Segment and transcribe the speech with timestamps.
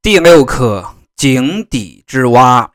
[0.00, 2.72] 第六课井底之蛙。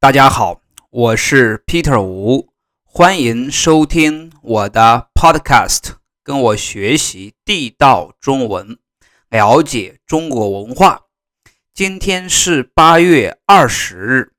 [0.00, 2.48] 大家好，我是 Peter 吴，
[2.82, 8.78] 欢迎收听我的 Podcast，跟我学习地道中文，
[9.28, 11.02] 了解中国文化。
[11.74, 14.32] 今天是八月二十日，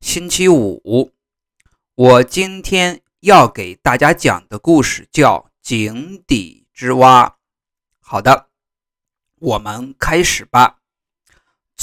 [0.00, 1.12] 星期五。
[1.94, 7.28] 我今天要给大家讲的故事叫《井底之蛙》。
[8.00, 8.48] 好的，
[9.38, 10.80] 我们开始吧。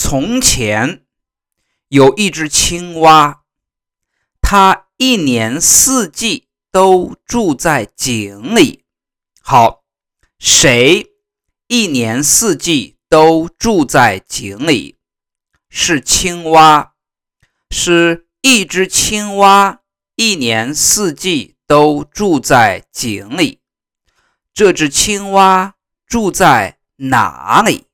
[0.01, 1.05] 从前
[1.89, 3.41] 有一只青蛙，
[4.41, 8.85] 它一年四季都住在井里。
[9.41, 9.83] 好，
[10.39, 11.05] 谁
[11.67, 14.95] 一年四季都住在井里？
[15.69, 16.93] 是青蛙，
[17.69, 19.81] 是一只青蛙，
[20.15, 23.59] 一年四季都住在井里。
[24.53, 25.75] 这只青蛙
[26.07, 27.88] 住在哪里？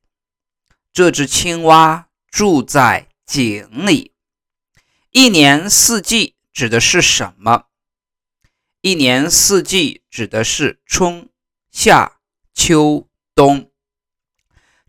[0.96, 4.14] 这只青蛙住在井里。
[5.12, 7.66] 一年四季指的是什么？
[8.80, 11.28] 一年四季指的是春
[11.70, 12.20] 夏
[12.54, 13.70] 秋冬。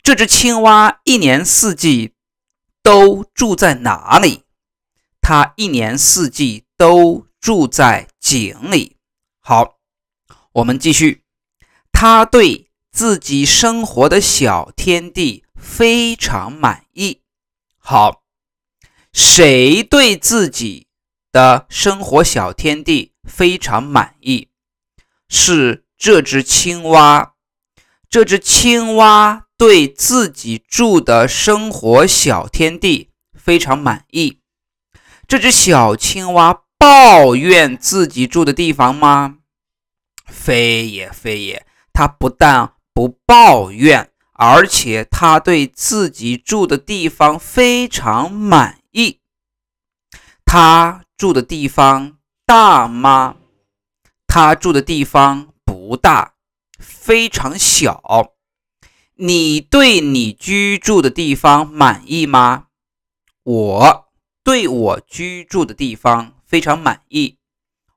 [0.01, 2.13] 这只青蛙一年四季
[2.81, 4.45] 都住在哪里？
[5.19, 8.95] 它一年四季都住在井里。
[9.41, 9.77] 好，
[10.53, 11.25] 我们继续。
[11.91, 15.43] 它对自己生活的小天地。
[15.57, 17.21] 非常满意。
[17.77, 18.23] 好，
[19.11, 20.87] 谁对自己
[21.31, 24.49] 的生活小天地非常满意？
[25.27, 27.33] 是这只青蛙。
[28.09, 34.39] 这只青蛙对自己住的生活小天地非常满意。
[35.27, 39.39] 这只小青蛙抱怨自己住的地方吗？
[40.25, 44.11] 非也非也，它不但不抱怨。
[44.37, 49.19] 而且他对自己住的地方非常满意。
[50.45, 53.37] 他住的地方大吗？
[54.27, 56.35] 他住的地方不大，
[56.79, 58.33] 非常小。
[59.15, 62.67] 你对你居住的地方满意吗？
[63.43, 64.05] 我
[64.43, 67.39] 对我居住的地方非常满意。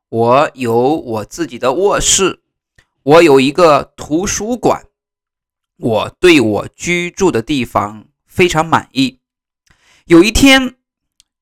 [0.08, 2.42] 我有我自己的卧室，
[3.02, 4.86] 我有一个图书馆。
[5.80, 9.20] 我对我居住的地方非常满意。
[10.04, 10.76] 有一天，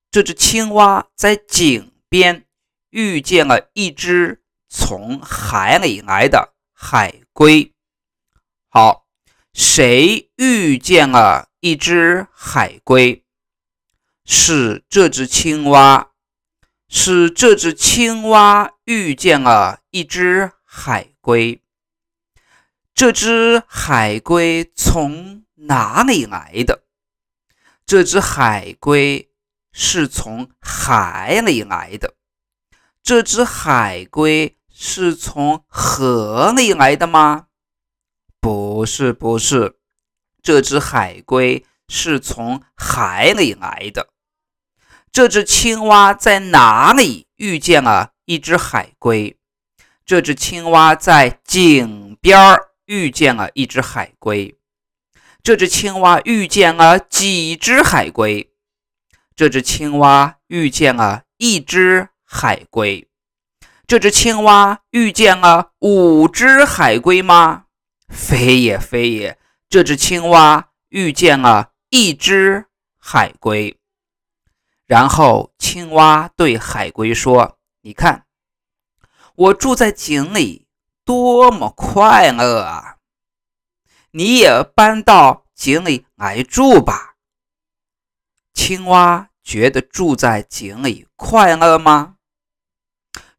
[0.09, 2.45] 这只青蛙在井边
[2.89, 7.73] 遇见了一只从海里来的海龟。
[8.69, 9.05] 好，
[9.53, 13.25] 谁遇见了一只海龟？
[14.23, 16.11] 是这只青蛙。
[16.91, 21.61] 是这只青蛙遇见了一只海龟。
[22.99, 26.83] 这只海龟从哪里来的？
[27.85, 29.31] 这只海龟
[29.71, 32.15] 是从海里来的。
[33.01, 37.45] 这只海龟是从河里来的吗？
[38.41, 39.77] 不是，不是。
[40.43, 44.09] 这只海龟是从海里来的。
[45.09, 49.39] 这只青蛙在哪里遇见了一只海龟？
[50.05, 52.65] 这只青蛙在井边儿。
[52.89, 54.57] 遇见了一只海龟，
[55.43, 58.51] 这只青蛙遇见了几只海龟？
[59.35, 63.07] 这只青蛙遇见了一只海龟，
[63.85, 67.65] 这只青蛙遇见了五只海龟吗？
[68.07, 69.37] 非也非也，
[69.69, 72.65] 这只青蛙遇见了一只
[72.97, 73.77] 海龟。
[74.87, 78.25] 然后青蛙对海龟说：“你看，
[79.35, 80.65] 我住在井里。”
[81.09, 82.97] 多么快乐啊！
[84.11, 87.15] 你也搬到井里来住吧。
[88.53, 92.17] 青蛙觉得住在井里快乐吗？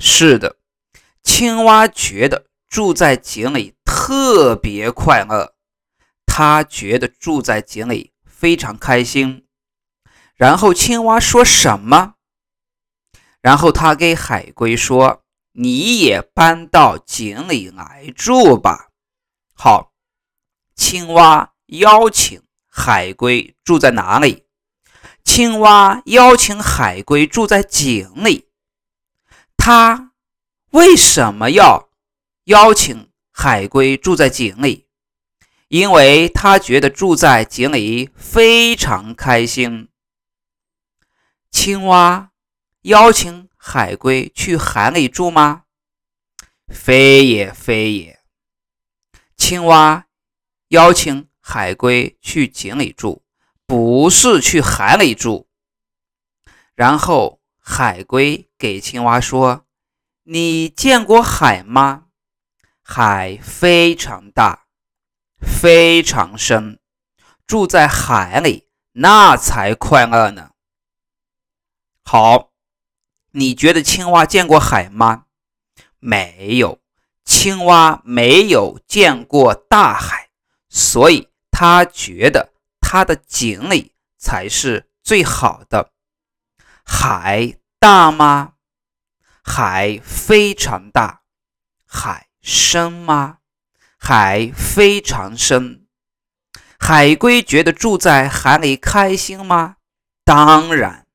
[0.01, 0.57] 是的，
[1.23, 5.55] 青蛙觉得住在井里特别快乐。
[6.27, 9.47] 它觉得住在井里非常开心。
[10.35, 12.15] 然后青蛙说什么？
[13.41, 15.23] 然后他给海龟说。
[15.63, 18.89] 你也搬到井里来住吧。
[19.53, 19.93] 好，
[20.75, 24.47] 青蛙邀请海龟住在哪里？
[25.23, 28.49] 青蛙邀请海龟住在井里。
[29.59, 30.13] 它
[30.71, 31.91] 为什么要
[32.45, 34.89] 邀请海龟住在井里？
[35.69, 39.91] 因为它觉得住在井里非常开心。
[41.51, 42.31] 青蛙
[42.85, 43.50] 邀请。
[43.73, 45.63] 海龟去海里住吗？
[46.67, 48.19] 非也非也。
[49.37, 50.09] 青蛙
[50.71, 53.23] 邀请海龟去井里住，
[53.67, 55.49] 不是去海里住。
[56.75, 59.65] 然后海龟给青蛙说
[60.27, 62.07] ：“你见过海吗？
[62.83, 64.67] 海非常大，
[65.39, 66.81] 非常深，
[67.47, 70.51] 住在海里那才快乐呢。”
[72.03, 72.50] 好，
[73.33, 75.25] 你觉得青蛙见过海吗？
[75.99, 76.81] 没有，
[77.25, 80.31] 青蛙没有见过大海，
[80.69, 85.93] 所以他觉得他的井里才是最好的。
[86.85, 88.55] 海大吗？
[89.43, 91.23] 海非常大。
[91.87, 93.39] 海深吗？
[93.99, 95.87] 海非常深。
[96.79, 99.77] 海龟觉得住在海里开心吗？
[100.25, 101.07] 当然，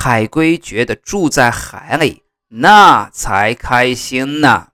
[0.00, 4.68] 海龟觉得住在海里那才开心呢。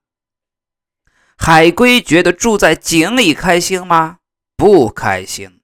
[1.38, 4.18] 海龟觉得住在井里开心吗？
[4.54, 5.62] 不开心。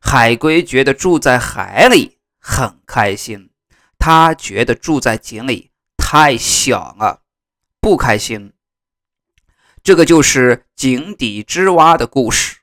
[0.00, 3.50] 海龟觉得住在海里很开心。
[3.98, 7.22] 他觉得住在井里太小了，
[7.80, 8.52] 不开心。
[9.82, 12.58] 这个就是井底之蛙的故事。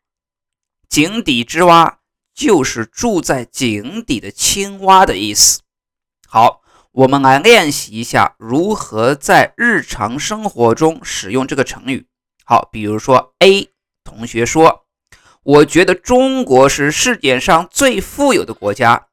[0.88, 2.00] 井底之蛙
[2.33, 5.59] 就是住在井底的青蛙的意思。
[6.31, 6.62] 好，
[6.92, 12.06] 我们来练习一下如何在日常生活中使用这个成语。
[12.46, 13.70] 好，比如说 A
[14.04, 14.86] 同学说
[15.42, 19.08] ：“我觉得中国是世界上最富有的国家。”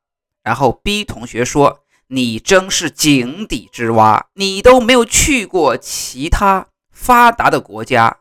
[0.44, 1.82] 然后 B 同学说。
[2.08, 8.18] 你真是井底之蛙，你都没有去过其他发达的国家，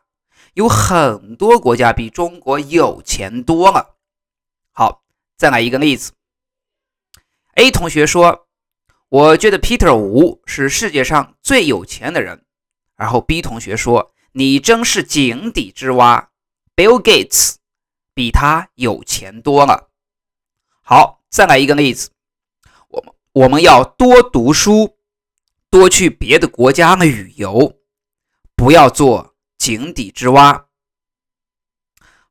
[0.54, 3.94] 有很多国家比中国有钱多了。
[4.72, 5.04] 好，
[5.36, 6.10] 再来一个例子。
[7.54, 8.45] A 同学说
[9.08, 12.44] ：“我觉得 Peter 吴是世界上最有钱的人。”
[12.96, 16.30] 然后 B 同学说：“你真是井底之蛙
[16.74, 17.56] ，Bill Gates
[18.14, 19.90] 比他有钱多了。”
[20.82, 22.10] 好，再来一个例子。
[22.88, 24.96] 我们我们要多读书，
[25.68, 27.76] 多去别的国家旅游，
[28.54, 30.66] 不要做井底之蛙。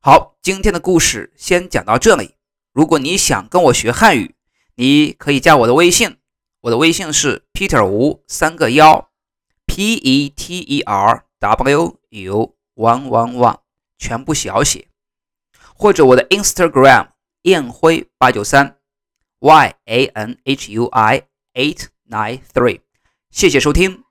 [0.00, 2.34] 好，今天的故事先讲到这里。
[2.72, 4.34] 如果你想跟我学汉语，
[4.74, 6.18] 你可以加我的微信，
[6.66, 9.08] 我的微信是 Peter 吴三个幺
[9.66, 13.58] ，P E T E R W U one one one，
[13.96, 14.88] 全部小写，
[15.76, 17.10] 或者我的 Instagram
[17.42, 18.78] 燕辉八九三。
[19.38, 21.22] y a n h u i
[21.54, 22.80] eight nine three，
[23.30, 24.05] 谢谢收听。